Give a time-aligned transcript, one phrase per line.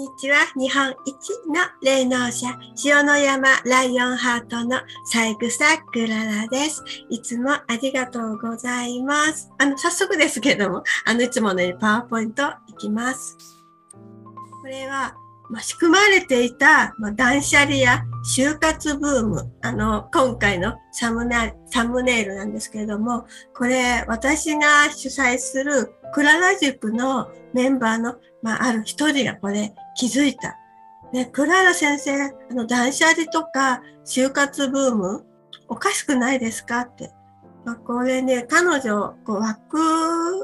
[0.00, 0.46] にちは。
[0.56, 2.46] 日本一の霊能者、
[2.86, 6.82] 塩の山ライオンハートの三草クララです。
[7.10, 9.50] いつもありがとうございます。
[9.58, 13.36] あの、早速ですけども、あの、いつものようにパワーポイントいきます。
[14.62, 15.14] これは、
[15.50, 18.04] まあ、仕組まれていた、まあ、断捨離や
[18.36, 30.56] 就活ブーム、あの、今回のサムネサムネイルなんですけれども、これ、私が主催するクララ塾のメンバーの、まあ、ある一人がこれ気づいた。
[31.12, 35.24] ね、クララ先生、あの、断捨離とか就活ブーム、
[35.68, 37.10] おかしくないですかって。
[37.64, 39.78] まあ、これね、彼女、こう、ワク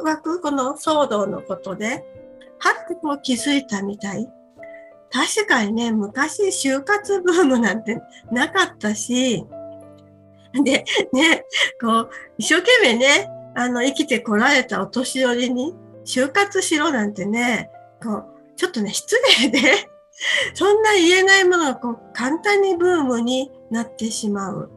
[0.05, 2.05] ワク、この騒動のことで、
[2.59, 4.28] はってこう気づいたみたい。
[5.11, 9.45] 確かにね、昔就活ブームなんてなかったし、
[10.65, 11.45] で、ね、
[11.81, 17.71] こう、一生懸命ね、あの、生きてこられたお年寄りに、就活しろなんてね、
[18.03, 18.25] こう、
[18.57, 19.61] ちょっとね、失礼で
[20.55, 24.71] そんな言えないものがこう簡単にブームになってしまう。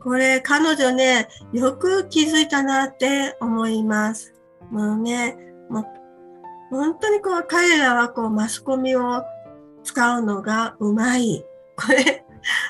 [0.00, 4.34] これ、彼女ね、よく気づいたなって思います。
[4.70, 5.36] もうね、
[5.68, 5.84] もう
[6.70, 9.22] 本当にこう彼らはこうマスコミを
[9.84, 11.44] 使うのがうまい。
[11.76, 12.24] これ、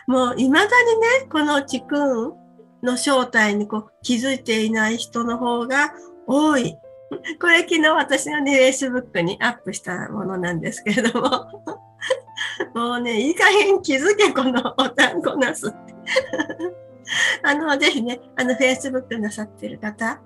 [0.07, 2.33] もう未だにね、このちくん
[2.83, 5.93] の正体にこう気づいていない人の方が
[6.27, 6.77] 多い。
[7.41, 11.65] これ昨日私がね、Facebook にアップしたものなんですけれども。
[12.75, 15.95] もうね、いい加減気づけ、このお単語なすって。
[17.43, 20.21] あの、ぜひね、あの、Facebook なさってる方、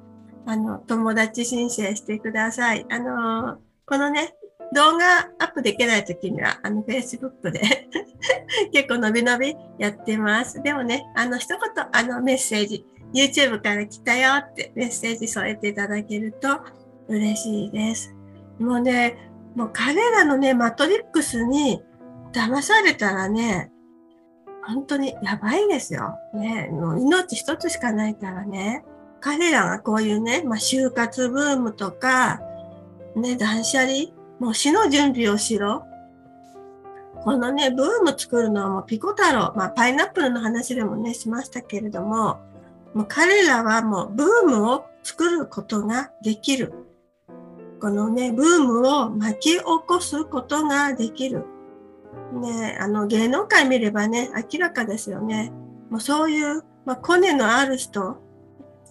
[0.47, 2.87] あの、友達申請してください。
[2.91, 4.35] あの、このね、
[4.75, 7.89] 動画アップできないときには、あの、Facebook で
[8.73, 10.63] 結構伸び伸びやってます。
[10.63, 11.59] でもね、あの、一言、
[11.93, 12.85] あの、メッセージ、
[13.15, 16.61] YouTube から来たよってメッセージ添えていただけると
[17.09, 18.15] 嬉しいです。
[18.59, 21.83] もうね、もう彼らのね、マトリックスに
[22.33, 23.73] 騙されたらね、
[24.67, 26.19] 本当にやばいですよ。
[26.35, 28.85] ね、もう命一つしかないからね。
[29.21, 32.41] 彼らがこういうね、まあ、就活ブームとか、
[33.17, 35.85] ね、断捨離もう死の準備をしろ。
[37.23, 42.41] このね、ブーム作るのはもうピコ太郎、まあパイナップルの話でもね、しましたけれども、
[42.95, 46.73] もう彼らはもうブームを作ることができる。
[47.81, 51.45] このね、ブームを巻き起こすことができる。
[52.33, 55.53] ね、あの芸能界見ればね、明らかですよね。
[55.91, 58.17] もうそういう、まあ、コネのある人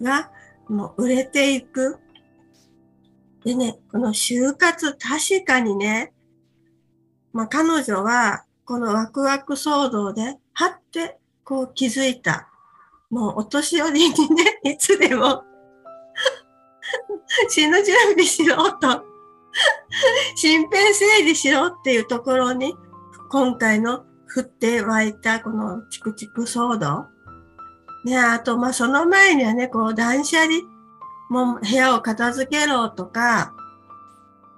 [0.02, 0.30] が
[0.68, 1.98] もう売れていく。
[3.48, 6.12] でね、この就活、確かにね、
[7.32, 12.50] まあ、彼女は、このワクワク騒動で、はってこう気づいた。
[13.08, 15.44] もうお年寄りにね、 いつでも
[17.48, 19.02] 死ぬ準備しろと
[20.42, 22.74] 身辺整理しろっていうところに、
[23.30, 27.06] 今回の降って湧いたこのチクチク騒動。
[28.04, 30.58] ね、あと、ま、その前にはね、こう、断捨離
[31.28, 33.54] もう部屋を片付けろとか、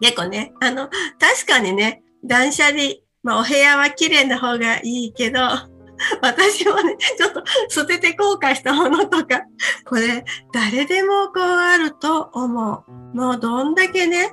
[0.00, 0.88] 結構ね、あの、
[1.18, 2.78] 確かにね、断捨離、
[3.22, 5.40] まあお部屋は綺麗な方がいいけど、
[6.22, 9.42] 私もね、ちょっと捨てて後悔したものとか、
[9.84, 13.16] これ、誰でもこうあると思う。
[13.16, 14.32] もうどんだけね、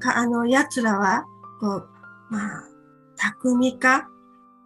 [0.00, 1.24] かあの、奴らは、
[1.60, 1.88] こう、
[2.30, 2.64] まあ、
[3.16, 4.08] 巧みか、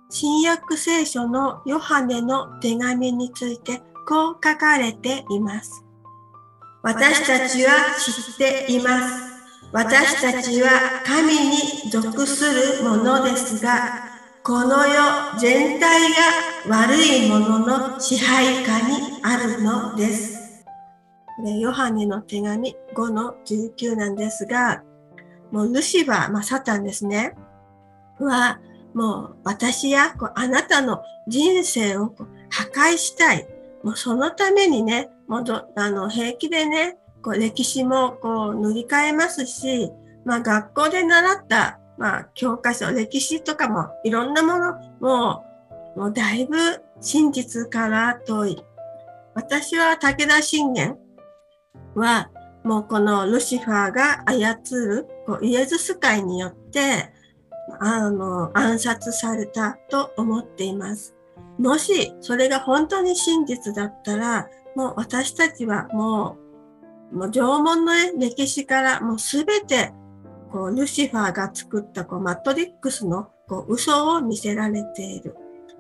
[0.09, 5.86] 新約聖書のヨハネの手紙についてこう書かれています。
[6.87, 9.43] 私たちは知っています。
[9.73, 10.71] 私たちは
[11.05, 12.45] 神に属す
[12.79, 14.05] るものですが、
[14.45, 16.17] この世全体が
[16.69, 20.65] 悪いものの支配下にあるのです。
[21.37, 24.85] これ、ヨハネの手紙5の19なんですが、
[25.51, 27.35] もうルシファー、まあ、サタンですね。
[28.21, 28.61] は、
[28.95, 32.15] もう私やこうあなたの人生を
[32.49, 33.45] 破壊したい。
[33.83, 35.45] もうそのためにね、もう
[35.77, 39.91] あの平気でね、こう歴史もこう塗り替えますし、
[40.25, 45.45] まあ学校で習った、まあ教科書、歴史とかもいろんなものも
[45.97, 46.57] もうだいぶ
[47.01, 48.65] 真実から遠い。
[49.35, 50.97] 私は武田信玄
[51.95, 52.31] は
[52.65, 57.13] もうこのルシファーが操るこうイエズス会によって
[57.81, 61.15] あの暗殺されたと思っています。
[61.59, 66.37] もしそれが本当に真実だったら、もう私たちはも
[67.13, 69.93] う、もう縄文の歴史からもうすべて、
[70.53, 75.35] こう、ルシファーが作ったこうマトリックスのこう嘘を見せられている。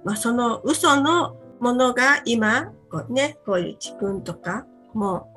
[0.04, 5.28] まあ、その嘘のものが今、こうね、こういう地君とかも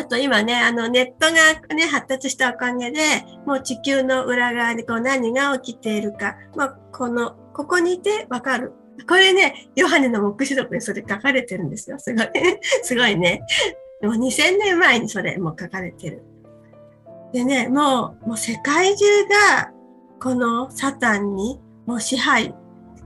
[0.00, 3.00] あと今ね、あのネットがね、発達したおかげで、
[3.44, 8.72] もう地球の裏側にこう何が起きているか、まあ、この、ここにいてわかる。
[9.08, 11.98] これね、ヨハネの目視録にそれ書かれてるんですよ。
[11.98, 12.28] すごい。
[12.82, 13.42] すごいね。
[14.02, 16.22] もう2000年前にそれも書かれてる。
[17.32, 19.04] でね、もう、もう世界中
[19.52, 19.72] が
[20.20, 22.54] このサタンにもう支配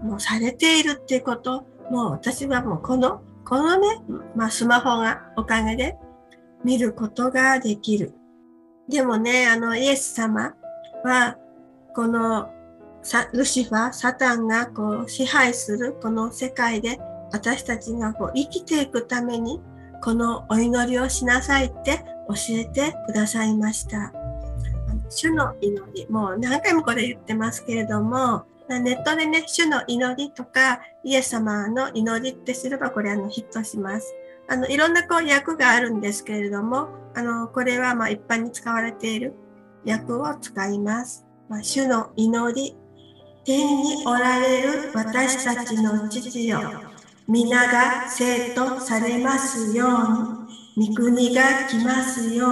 [0.03, 4.03] もうされているっていうこと、もう私はもうこの、このね、
[4.35, 5.97] まあスマホがおかげで
[6.65, 8.15] 見ることができる。
[8.89, 10.55] でもね、あのイエス様
[11.05, 11.37] は、
[11.95, 12.51] この
[13.33, 16.99] ルシファー、サタンがこう支配するこの世界で
[17.33, 19.61] 私たちがこう生きていくために
[20.03, 24.13] このお祈りをしなさいって教えてくださいました。
[25.11, 34.15] 主の祈り、もう何回もこれ言ってますけれども、ネットでね、主の祈りとか、イエス様の祈りってすればこれあのヒットします。
[34.49, 39.35] あの、いろんなこう訳があるんですけれども、あの、これはま一般に使われている
[39.87, 41.27] 訳を使います。
[41.49, 42.77] まあ、主の祈り、
[43.47, 46.61] 天におられる私たちの父よ、
[47.29, 49.87] 皆が生徒されますよ
[50.77, 52.47] うに、御国が来ますよ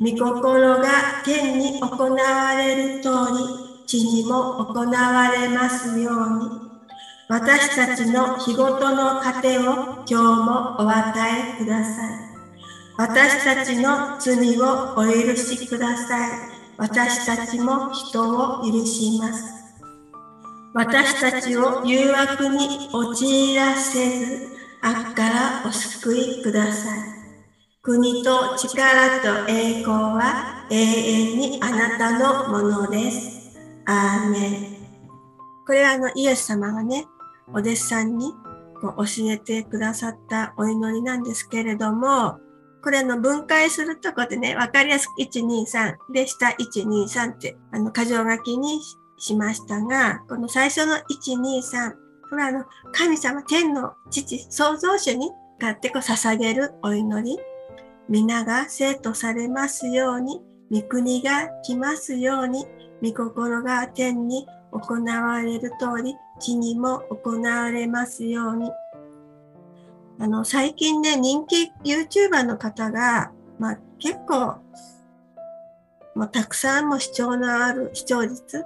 [0.00, 6.50] うに、御心が天に行われる通り、地にも行われますように、
[7.30, 12.36] 私たちの日ごとの糧を今日もお与えください。
[12.98, 16.30] 私たちの罪をお許しください。
[16.76, 19.65] 私たちも人を許します。
[20.76, 24.48] 私たちを誘惑に陥らせず、
[24.82, 26.98] 悪からお救いください。
[27.80, 33.58] 国と力と栄光は永遠にあなたのものです。
[33.86, 34.76] アーメン。
[35.66, 37.06] これはあのイエス様がね、
[37.48, 38.34] お弟子さんに
[38.78, 42.38] こう教えてくださったお祈りなんですけれども、
[42.84, 48.78] これの分解するとこでね、わかりやすく1、2、3で下1、2、3ってあの箇条書きに
[49.18, 51.00] しましたが、この最初の1、
[51.40, 51.92] 2、3、
[52.28, 57.38] これはあの、神様、天の父、創造主に向かってこう捧げるお祈り。
[58.08, 60.40] 皆が生徒されますように、
[60.70, 62.66] 御国が来ますように、
[63.02, 68.70] 御心が天に行われる通り、地にも行われますように。
[70.18, 74.56] あの、最近ね、人気 YouTuber の方が、まあ結構、
[76.14, 78.64] もうたくさんも視聴のある、視聴率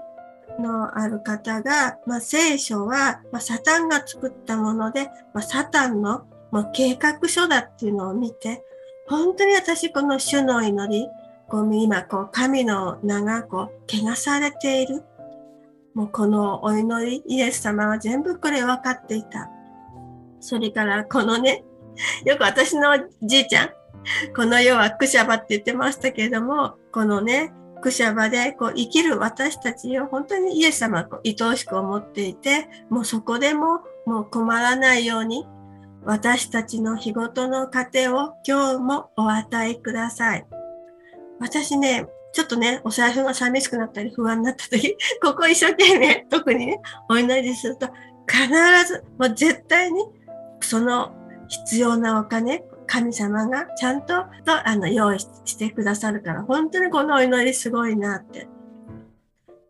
[0.60, 8.62] のある方が、まあ、聖書は、まあ、サタンが作ったもので、まあ、サタンの、ま、計画書だっていうのを見て、
[9.08, 11.08] 本当に私この主の祈り、
[11.48, 15.02] こう今こう神の名がこう汚されている。
[15.94, 19.50] もうこのお祈り、イエス様は全部これ分かっていた。
[20.38, 21.64] それからこのね、
[22.24, 23.70] よく私のじいちゃん、
[24.34, 35.46] この世はクシャバって言ってましたけれども、このね、クシャバでこう生きる私たちを本当にイエス様を愛おしく思っていて、もうそこでももう困らないように
[36.04, 40.46] 私たちの日ごとの糧を今日もお与えください。
[41.40, 47.88] 私ね、ちょっとね、お財布が寂しくなったり不安になった時、 ここ一生懸命、特にね、お祈りすると、
[48.28, 48.48] 必
[48.86, 50.04] ず、もう絶対に、
[50.60, 51.12] その
[51.48, 58.48] 必要なお金、神様がちゃんととあの用意してくださるから、本当にこのお祈りすごいなって。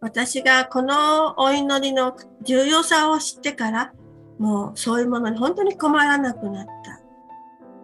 [0.00, 3.92] 私がこのお祈りの重要さを知ってから、
[4.38, 6.66] もうそういうものに本当に困らなくなっ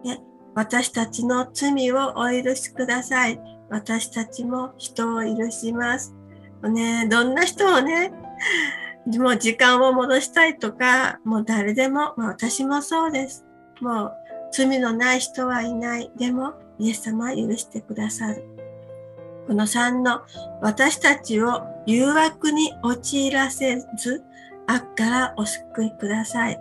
[0.03, 0.09] た。
[0.09, 0.23] ね、
[0.55, 3.39] 私たちの罪をお許しください。
[3.69, 6.15] 私たちも人を許します。
[6.63, 8.11] ね、どんな人もね、
[9.19, 13.45] もう時間を戻したいとか、もう誰でも、まあ、私もそうです。
[13.79, 14.13] もう
[14.51, 16.11] 罪のない人はいない。
[16.17, 18.43] でも、イエス様は許してくださる。
[19.47, 20.21] この3の、
[20.61, 24.23] 私たちを誘惑に陥らせず、
[24.67, 26.59] 悪からお救いください。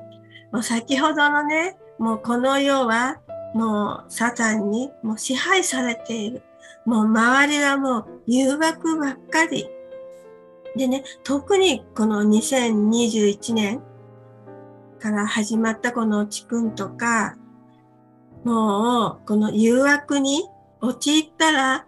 [0.52, 3.20] もう先ほどのね、もうこの世は、
[3.54, 6.42] もうサタンにもう支配されている。
[6.84, 9.68] もう周りはもう誘惑ばっかり。
[10.76, 13.82] でね、特にこの2021年
[15.00, 17.34] から始まったこの地区とか、
[18.46, 20.44] もう、この誘惑に
[20.80, 21.86] 陥ったら、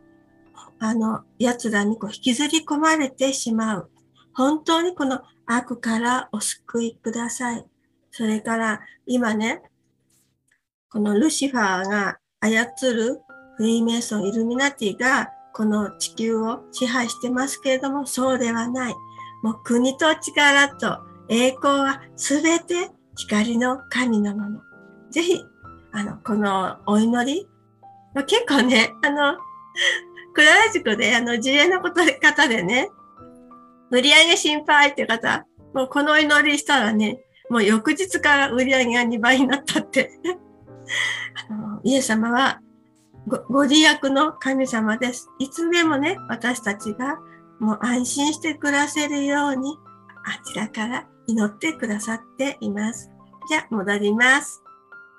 [0.80, 3.90] あの、奴らにこう引きずり込まれてしまう。
[4.34, 7.64] 本当にこの悪からお救いください。
[8.10, 9.62] それから今ね、
[10.90, 13.20] このルシファーが操る
[13.56, 18.94] フリーメイソン、イルミナティがこの地球を支配してますけれども、そうではない。
[19.44, 20.98] もう国と力と
[21.28, 24.60] 栄光はすべて光の神のもの。
[25.12, 25.40] ぜひ
[25.98, 27.48] あの、このお祈り？
[28.14, 29.36] ま結構ね、 あの、
[30.32, 32.88] クララ塾で、あの、事例のこと方でね、
[33.90, 37.18] 売り上げ心配って方、もうこのお祈りしたらね、
[37.50, 40.12] もう翌日から売り上げが2倍になったって
[41.50, 41.80] あの。
[41.82, 42.60] イエス様は
[43.26, 45.28] ごご利益の神様です。
[45.40, 47.18] いつでもね、私たちが
[47.58, 49.76] もう安心して暮らせるように、
[50.24, 53.10] あちらから祈ってくださっています。
[53.48, 54.62] じゃあ、戻ります。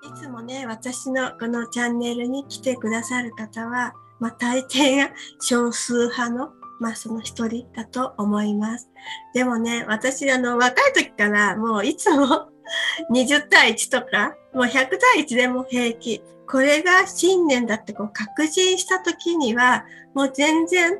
[0.02, 8.90] いつもね、私のこのチャンネルに来てくださる方は、まあ、大抵が少数派の、まあ、その一人だと思います。
[9.34, 12.50] でもね、私、あの、若い時からもういつも
[13.12, 16.24] 20対1とか、もう100対1でも平気。
[16.48, 21.00] これが信念だってこう確信した時には、もう全然、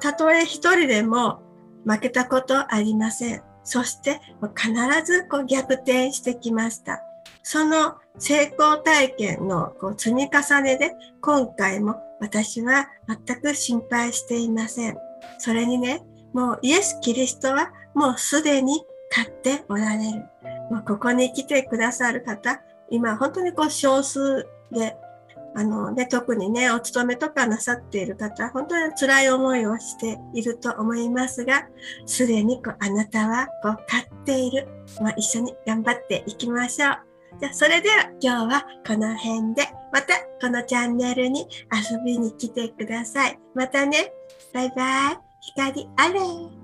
[0.00, 1.40] たとえ一人でも
[1.86, 3.42] 負けたことありません。
[3.62, 4.20] そして
[4.54, 4.72] 必
[5.06, 7.02] ずこう逆転してきました。
[7.44, 14.96] その成功体験のこう積み重ねで今回も私は全く心配していません。
[15.38, 20.22] それにね、もうイエス・キリストはもうすでに勝っておられる。
[20.70, 24.96] もうここに来てくださる方、今本当にこう少数で、
[25.54, 31.68] あのね、特にね、お勤めとかなさっている方、本当に辛い思いをしていると思いますが、
[32.06, 34.66] すでにこうあなたはこう勝っている。
[35.00, 37.13] まあ、一緒に頑張っていきましょう。
[37.40, 39.62] じゃ、それでは今日はこの辺で、
[39.92, 43.38] またこのチャンネルに遊びに来てください。
[43.54, 44.12] またね。
[44.52, 45.18] バイバイ。
[45.40, 46.63] 光あれ。